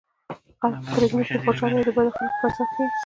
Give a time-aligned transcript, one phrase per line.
[0.61, 2.87] غل په ترږمۍ کې خوشحاله وي د بدو خلکو فرصت ښيي